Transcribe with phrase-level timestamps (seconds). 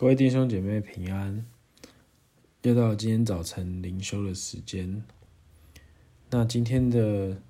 [0.00, 1.44] 各位弟兄姐妹平安，
[2.62, 5.02] 又到今天早晨灵修的时间。
[6.30, 7.42] 那今天的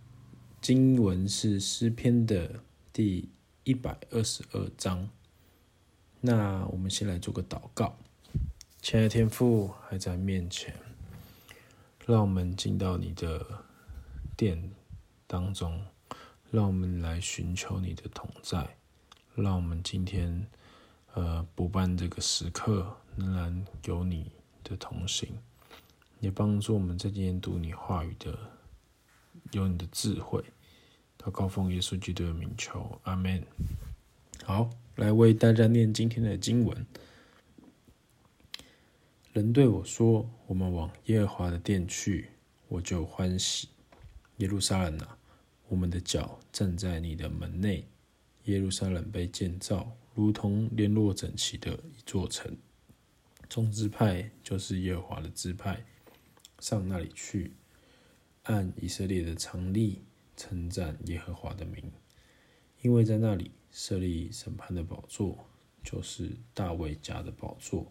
[0.59, 3.29] 经文是诗篇的第
[3.65, 5.11] 一百二十二章。
[6.23, 7.95] 那我们先来做个祷告。
[8.81, 10.75] 亲爱的天父还在面前，
[12.07, 13.47] 让我们进到你的
[14.39, 14.71] 殿
[15.27, 15.85] 当中，
[16.51, 18.79] 让我们来寻求你的同在，
[19.35, 20.47] 让我们今天。
[21.15, 24.31] 呃，补办这个时刻，仍然有你
[24.63, 25.29] 的同行，
[26.21, 28.39] 也帮助我们在今天读你话语的，
[29.51, 30.45] 有你的智慧。
[31.19, 33.43] 祷告奉耶稣基督的名求，阿门。
[34.45, 36.87] 好，来为大家念今天的经文。
[39.33, 42.29] 人对我说：“我们往耶和华的殿去，
[42.69, 43.69] 我就欢喜。”
[44.39, 45.19] 耶路撒冷啊，
[45.69, 47.85] 我们的脚站在你的门内。
[48.45, 49.91] 耶路撒冷被建造。
[50.19, 52.57] 如同联络整齐的一座城，
[53.49, 55.85] 众支派就是耶和华的支派，
[56.59, 57.53] 上那里去，
[58.43, 60.03] 按以色列的常例
[60.37, 61.93] 称赞耶和华的名，
[62.83, 65.39] 因为在那里设立审判的宝座，
[65.85, 67.87] 就是大卫家的宝座。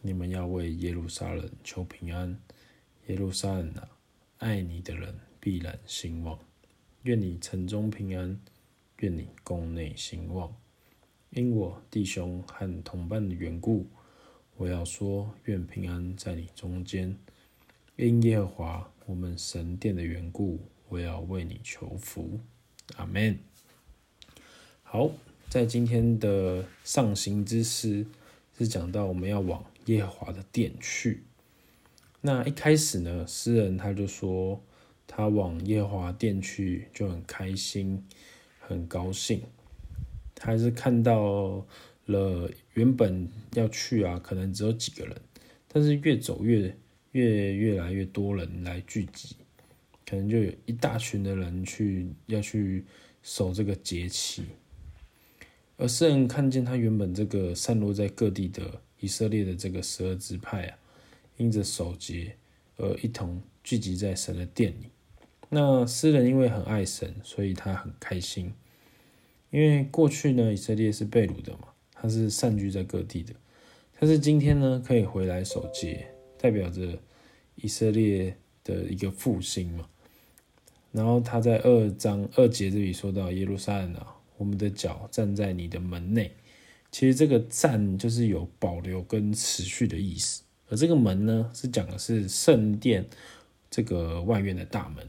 [0.00, 2.40] 你们要为耶路撒冷求平安，
[3.08, 3.90] 耶路撒冷啊，
[4.38, 6.38] 爱你的人必然兴旺。
[7.02, 8.40] 愿你城中平安，
[9.00, 10.56] 愿你宫内兴旺。
[11.36, 13.86] 因我弟兄和同伴的缘故，
[14.56, 17.14] 我要说：愿平安在你中间。
[17.96, 22.40] 因耶和华我们神殿的缘故，我要为你求福。
[22.96, 23.38] 阿门。
[24.82, 25.10] 好，
[25.50, 28.06] 在今天的上行之诗
[28.56, 31.24] 是讲到我们要往耶和华的殿去。
[32.22, 34.62] 那一开始呢，诗人他就说
[35.06, 38.02] 他往耶和华殿去就很开心，
[38.58, 39.42] 很高兴。
[40.36, 41.66] 他还是看到
[42.04, 45.16] 了原本要去啊，可能只有几个人，
[45.66, 46.72] 但是越走越
[47.12, 49.34] 越越来越多人来聚集，
[50.08, 52.84] 可能就有一大群的人去要去
[53.22, 54.44] 守这个节期。
[55.78, 60.78] 而诗人看见他原本这个散落在各地的以色列的这个十二支派啊，
[61.38, 62.36] 因着守节
[62.76, 64.90] 而一同聚集在神的殿里。
[65.48, 68.52] 那诗人因为很爱神，所以他很开心。
[69.56, 73.32] 因为过去呢，以色列是被掳的嘛，他是散居在各地的。
[73.98, 76.06] 但是今天呢，可以回来守节，
[76.36, 76.98] 代表着
[77.54, 79.88] 以色列的一个复兴嘛。
[80.92, 86.30] 然后他在二章二节这里说到耶路撒冷啊，我们的脚站在你的门内。
[86.90, 93.08] 其实这个站就是有保留跟持续的意思，而这个门呢，是讲的是圣殿
[93.70, 95.08] 这个外院的大门。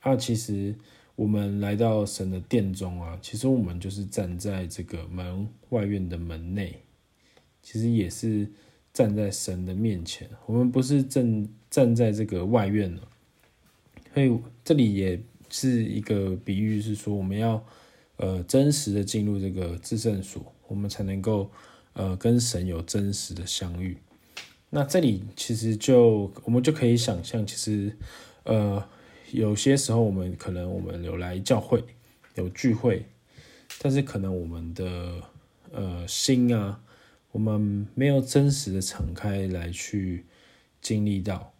[0.00, 0.74] 啊，其实。
[1.14, 6.80] 我们来到神的殿中啊，其实我们就是站在这个门外院的门内，
[7.62, 8.48] 其实也是
[8.94, 10.28] 站在神的面前。
[10.46, 13.02] 我们不是正站在这个外院了，
[14.14, 14.34] 所以
[14.64, 17.62] 这里也是一个比喻，是说我们要
[18.16, 21.50] 呃真实的进入这个至圣所，我们才能够
[21.92, 23.98] 呃跟神有真实的相遇。
[24.70, 27.94] 那这里其实就我们就可以想象，其实
[28.44, 28.82] 呃。
[29.32, 31.82] 有些时候，我们可能我们有来教会
[32.34, 33.06] 有聚会，
[33.80, 35.22] 但是可能我们的
[35.70, 36.82] 呃心啊，
[37.30, 40.26] 我们没有真实的敞开来去
[40.82, 41.54] 经历到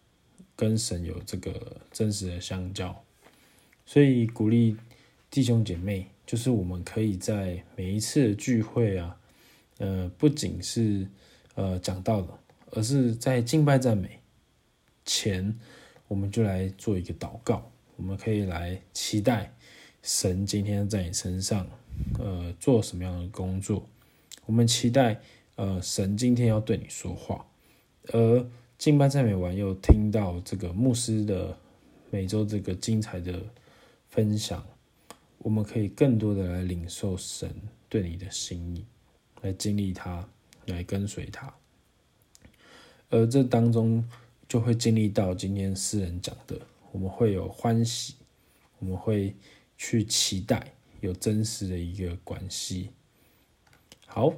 [0.54, 3.02] 跟神有这个真实的相交，
[3.86, 4.76] 所以鼓励
[5.30, 9.16] 弟兄姐妹，就是我们可以在每一次的聚会啊，
[9.78, 11.08] 呃，不仅是
[11.54, 12.38] 呃讲道的，
[12.72, 14.20] 而是在敬拜赞美
[15.06, 15.58] 前。
[16.08, 19.54] 我们就来做一个祷告，我们可以来期待
[20.02, 21.66] 神今天在你身上，
[22.18, 23.88] 呃，做什么样的工作？
[24.44, 25.20] 我们期待，
[25.56, 27.46] 呃，神今天要对你说话。
[28.08, 28.46] 而
[28.76, 31.56] 敬拜赞美完，又听到这个牧师的
[32.10, 33.42] 每周这个精彩的
[34.10, 34.66] 分享，
[35.38, 37.54] 我们可以更多的来领受神
[37.88, 38.84] 对你的心意，
[39.40, 40.28] 来经历他，
[40.66, 41.54] 来跟随他。
[43.08, 44.04] 而这当中。
[44.52, 46.60] 就会经历到今天诗人讲的，
[46.90, 48.16] 我们会有欢喜，
[48.80, 49.34] 我们会
[49.78, 52.90] 去期待有真实的一个关系。
[54.04, 54.30] 好，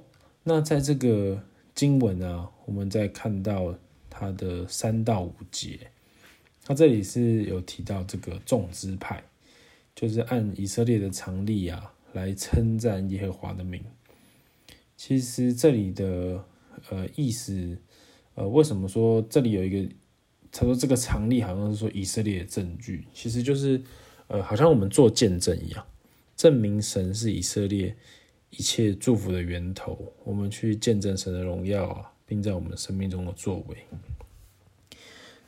[0.44, 1.42] 那在这个
[1.74, 3.76] 经文啊，我们再看到
[4.08, 5.90] 它的三到五节，
[6.62, 9.20] 它这里是有提到这个众支派，
[9.96, 13.82] 就是按以色列的常例啊来称赞耶和华的名。
[14.96, 16.44] 其实这里的
[16.88, 17.76] 呃意思，
[18.36, 19.92] 呃，为什么说这里有一个？
[20.56, 23.82] 他说：“这个常例好像是说以色列的证据，其实就是，
[24.28, 25.84] 呃，好像我们做见证一样，
[26.36, 27.96] 证明神是以色列
[28.50, 33.76] 一切祝福的源头，我们去见证神的荣耀啊，并在我们生命中的作为。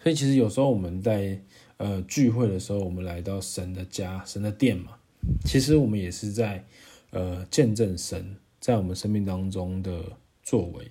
[0.02, 1.40] 所以，其实有时候我们在
[1.76, 4.96] 呃聚会的时候，我们来到神的家、神的殿嘛，
[5.44, 6.64] 其实我们也是在
[7.10, 10.02] 呃见证神在我们生命当中的
[10.42, 10.90] 作为。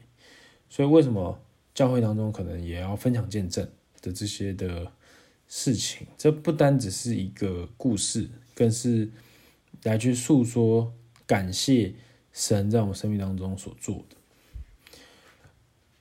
[0.70, 1.38] 所以，为什么
[1.74, 3.68] 教会当中可能也要分享见证
[4.06, 4.92] 的这些的
[5.48, 6.06] 事情？
[6.16, 9.10] 这不单只是一个故事，更是
[9.84, 10.94] 来去诉说
[11.26, 11.94] 感谢
[12.32, 14.16] 神在我们生命当中所做的。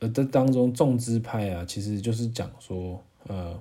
[0.00, 3.58] 而这当中众支派啊，其实就是讲说，呃，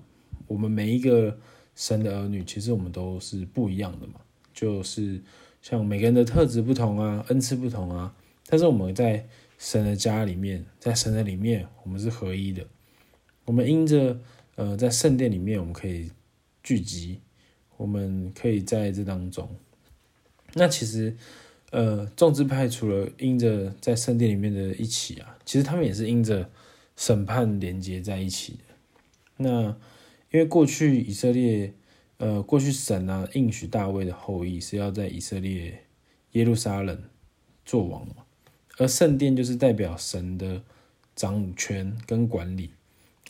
[0.47, 1.37] 我们每一个
[1.75, 4.15] 神的儿女，其实我们都是不一样的嘛。
[4.53, 5.21] 就是
[5.61, 8.13] 像每个人的特质不同啊，恩赐不同啊，
[8.47, 9.25] 但是我们在
[9.57, 12.65] 神的家里面，在神的里面，我们是合一的。
[13.45, 14.19] 我们因着
[14.55, 16.11] 呃，在圣殿里面，我们可以
[16.61, 17.19] 聚集，
[17.77, 19.49] 我们可以在这当中。
[20.53, 21.15] 那其实。
[21.75, 26.47] 呃，众支派除了因着在圣殿里面的一起啊，其实他们也是因着
[26.95, 28.59] 审判连接在一起的。
[29.37, 29.75] 那
[30.29, 31.73] 因为过去以色列，
[32.17, 35.85] 呃，过去神啊应许大卫的后裔是要在以色列
[36.33, 37.01] 耶路撒冷
[37.65, 38.17] 做王嘛，
[38.77, 40.61] 而圣殿就是代表神的
[41.15, 42.69] 掌权跟管理，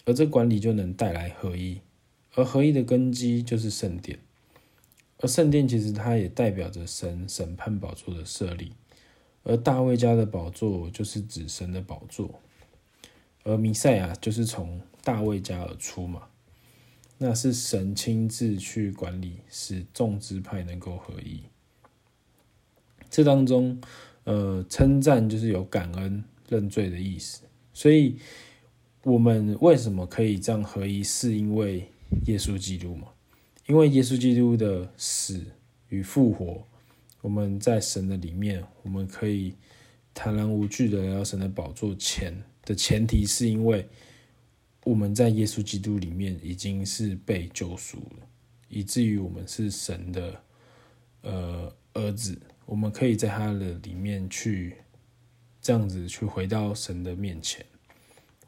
[0.06, 1.82] 而这管理就能带来合一，
[2.36, 4.20] 而合一的根基就是圣殿。
[5.20, 8.74] 而圣殿其实它也代表着神审判宝座的设立，
[9.44, 12.42] 而大卫家的宝座就是指神的宝座，
[13.44, 16.24] 而弥赛亚就是从大卫家而出嘛，
[17.18, 21.44] 那是神亲自去管理，使众支派能够合一。
[23.10, 23.80] 这当中，
[24.26, 28.18] 呃，称赞就是有感恩认罪的意思，所以
[29.04, 31.88] 我们为什么可以这样合一，是因为
[32.26, 33.10] 耶稣基督嘛。
[33.68, 35.42] 因为耶稣基督的死
[35.90, 36.66] 与复活，
[37.22, 39.56] 我们在神的里面，我们可以
[40.14, 42.34] 坦然无惧的来到神的宝座前
[42.66, 43.88] 的前提，是因为
[44.84, 48.28] 我们在耶稣基督里面已经是被救赎了，
[48.68, 50.42] 以至于我们是神的
[51.22, 54.76] 呃儿子，我们可以在他的里面去
[55.62, 57.66] 这样子去回到神的面前，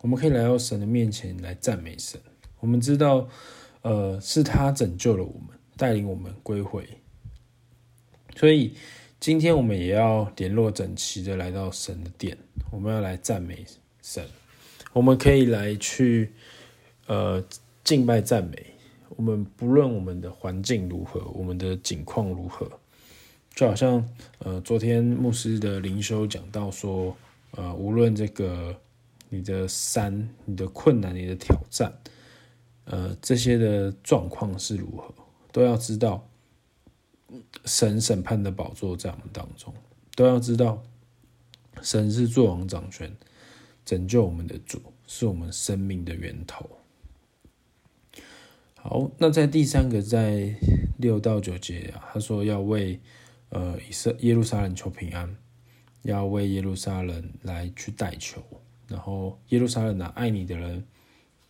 [0.05, 2.21] 我们可以来到神的面前来赞美神，
[2.59, 3.27] 我们知道。
[3.81, 6.87] 呃，是他拯救了我们，带领我们归回。
[8.35, 8.75] 所以
[9.19, 12.37] 今天我们也要联络整齐的来到神的殿，
[12.71, 13.63] 我们要来赞美
[14.03, 14.23] 神。
[14.93, 16.31] 我们可以来去
[17.07, 17.43] 呃
[17.83, 18.73] 敬拜赞美。
[19.09, 22.67] 我们不论我们的环境如何，我们的境况如何，
[23.55, 24.07] 就好像
[24.39, 27.15] 呃昨天牧师的灵修讲到说，
[27.51, 28.75] 呃无论这个
[29.29, 31.93] 你的山、你的困难、你的挑战。
[32.85, 35.13] 呃，这些的状况是如何，
[35.51, 36.29] 都要知道
[37.65, 39.73] 神审判的宝座在我们当中，
[40.15, 40.83] 都要知道
[41.81, 43.11] 神是作王掌权、
[43.83, 46.69] 拯救我们的主，是我们生命的源头。
[48.75, 50.55] 好，那在第三个，在
[50.99, 53.01] 六到九节啊，他说要为
[53.49, 55.35] 呃以色耶路撒冷求平安，
[56.03, 58.43] 要为耶路撒冷来去代求，
[58.87, 60.83] 然后耶路撒冷啊，爱你的人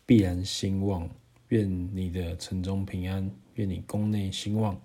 [0.05, 1.09] 必然兴旺。
[1.49, 4.81] 愿你的城中平安，愿你宫内兴旺。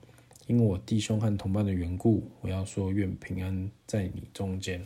[0.47, 4.85] 因我弟兄和同伴的缘故，我要说愿平安在你中间。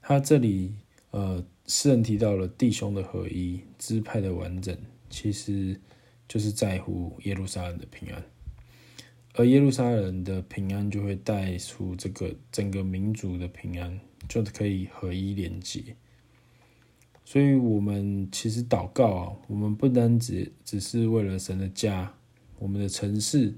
[0.00, 0.72] 他这里
[1.10, 4.76] 呃，诗人提到了弟兄的合一，支派的完整，
[5.10, 5.80] 其实
[6.28, 8.24] 就是在乎耶路撒冷的平安。
[9.34, 15.96] 而耶路撒冷的平安，就会带出这个整个民族的平安，就可以合一连结。
[17.26, 22.12] 所以，我们其实祷告啊，我们不单只只是为了神的家、
[22.58, 23.54] 我们的城市、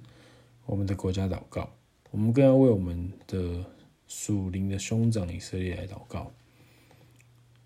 [0.66, 1.68] 我们的国家祷告，
[2.12, 3.64] 我们更要为我们的
[4.06, 6.32] 属灵的兄长以色列来祷告。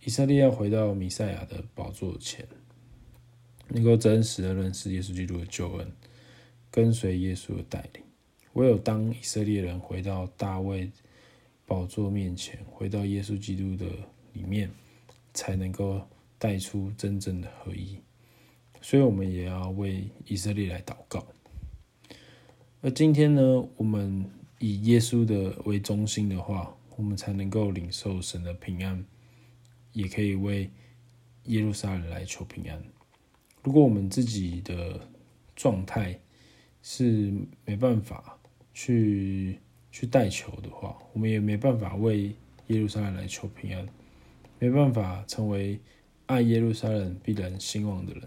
[0.03, 2.49] 以色列要回到弥赛亚的宝座前，
[3.69, 5.93] 能够真实的认识耶稣基督的救恩，
[6.71, 8.03] 跟随耶稣的带领。
[8.55, 10.91] 唯有当以色列人回到大卫
[11.67, 13.91] 宝座面前，回到耶稣基督的
[14.33, 14.71] 里面。
[15.33, 16.01] 才能够
[16.39, 17.99] 带出真正的合一，
[18.81, 21.27] 所以我们也要为以色列来祷告。
[22.83, 24.25] 而今天呢，我们
[24.59, 29.05] 以耶稣的为中心的话，我们才能够领受神的平安，
[29.93, 30.71] 也可以为
[31.45, 32.83] 耶路撒冷来求平安。
[33.63, 35.09] 如果我们自己的
[35.55, 36.19] 状态
[36.83, 37.33] 是
[37.67, 38.39] 没办法
[38.73, 39.59] 去
[39.93, 42.35] 去代求的话，我们也没办法为
[42.69, 43.87] 耶路撒冷来求平安。
[44.61, 45.81] 没办法成为
[46.27, 48.23] 爱耶路撒冷必然兴旺的人，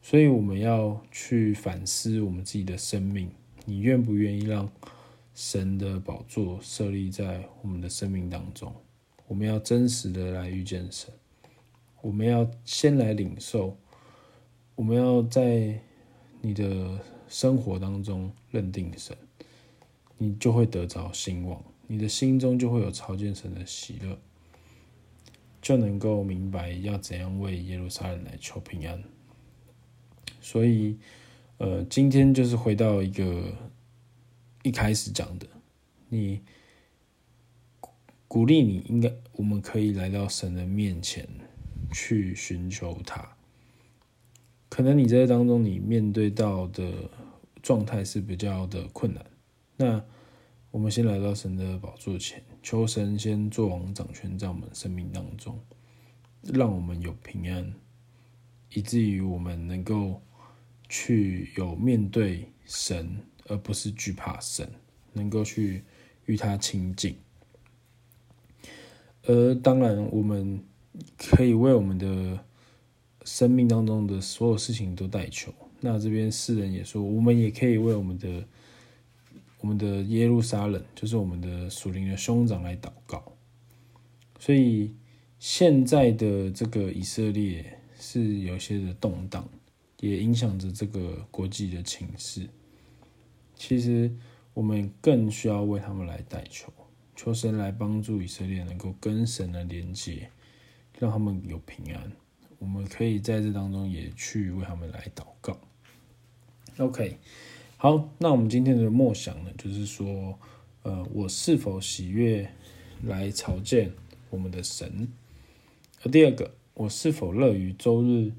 [0.00, 3.28] 所以我们要去反思我们自己的生命。
[3.64, 4.70] 你愿不愿意让
[5.34, 8.72] 神的宝座设立在我们的生命当中。
[9.26, 11.12] 我们要真实的来遇见神，
[12.00, 13.76] 我们要先来领受，
[14.76, 15.80] 我们要在
[16.40, 19.16] 你的生活当中认定神，
[20.16, 24.16] 你就会得着兴旺，你的心中就会有朝见神的喜乐，
[25.60, 29.02] 就能够明白要怎样为耶路撒冷来求平安。
[30.40, 30.98] 所以，
[31.58, 33.52] 呃，今天就是回到一个
[34.62, 35.46] 一开始讲的，
[36.08, 36.40] 你
[38.26, 41.28] 鼓励你应该，我们可以来到神的面前
[41.92, 43.36] 去寻求他。
[44.68, 47.10] 可能你在当中，你面对到的
[47.62, 49.26] 状态是比较的困难。
[49.76, 50.02] 那
[50.70, 55.58] 我们先来到神的宝座前，求神先做王掌权在我们生命当中，
[56.42, 57.74] 让我们有平安，
[58.74, 60.20] 以至于我们能够。
[60.92, 64.68] 去有面对神，而不是惧怕神，
[65.12, 65.84] 能够去
[66.26, 67.16] 与他亲近。
[69.22, 70.64] 而当然，我们
[71.16, 72.44] 可以为我们的
[73.22, 75.54] 生命当中的所有事情都代求。
[75.78, 78.44] 那这边诗人也说，我们也可以为我们的
[79.60, 83.32] 我们的耶路撒冷，就是我们的属灵的兄长来祷告。
[84.38, 84.94] 所以
[85.38, 89.48] 现在的这个以色列是有些的动荡。
[90.00, 92.48] 也影响着这个国际的情势。
[93.54, 94.10] 其实，
[94.54, 96.72] 我们更需要为他们来代求，
[97.14, 100.30] 求神来帮助以色列能够跟神的连接，
[100.98, 102.10] 让他们有平安。
[102.58, 105.60] 我们可以在这当中也去为他们来祷告。
[106.78, 107.18] OK，
[107.82, 110.38] 好，那我们今天的默想呢，就是说，
[110.82, 112.52] 呃，我是否喜悦
[113.02, 113.90] 来朝见
[114.28, 115.08] 我们的神？
[116.02, 118.32] 而第二个，我是否乐于周日？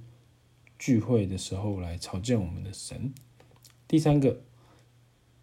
[0.77, 3.12] 聚会的时候来朝见我们的神。
[3.88, 4.43] 第三个，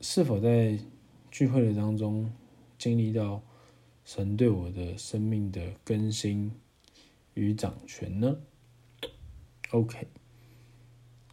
[0.01, 0.79] 是否在
[1.33, 2.33] 聚会的当中
[2.79, 3.43] 经历到
[4.05, 6.53] 神对我的生命的更新
[7.35, 8.37] 与掌权呢
[9.73, 10.07] ？OK，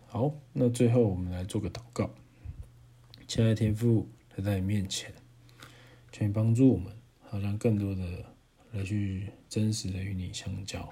[0.08, 2.10] 好，那最后我们来做个祷告。
[3.36, 5.14] 亲爱的天父，来在你面前，
[6.10, 6.90] 请你帮助我们，
[7.20, 8.26] 好让更多的
[8.72, 10.90] 来去真实的与你相交，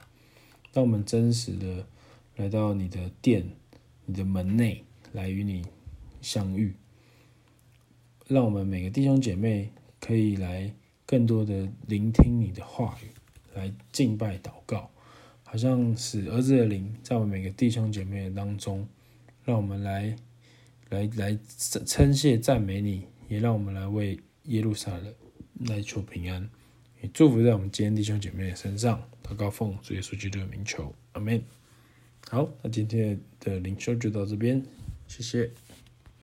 [0.74, 1.88] 让我们真实的。
[2.36, 3.50] 来到你的殿、
[4.06, 4.84] 你的门内，
[5.14, 5.66] 来与你
[6.20, 6.76] 相遇，
[8.28, 9.72] 让我们每个弟兄姐妹
[10.02, 13.08] 可以来更多的聆听你的话语，
[13.54, 14.92] 来敬拜祷告，
[15.44, 18.86] 好像使儿子的灵在我们每个弟兄姐妹当中，
[19.46, 20.14] 让我们来
[20.94, 21.40] 来来
[21.86, 25.14] 称谢赞美你，也让我们来为耶路撒冷
[25.68, 26.48] 来求平安，
[27.02, 31.44] 也祝福在我们今天弟兄姐妹的身上，祷告奉主耶稣基督的名求，阿门。
[32.30, 34.64] 好，那今天的灵修就到这边，
[35.08, 35.50] 谢谢。